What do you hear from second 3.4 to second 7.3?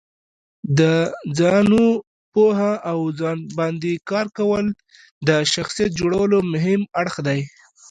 باندې کار کول د شخصیت جوړولو مهم اړخ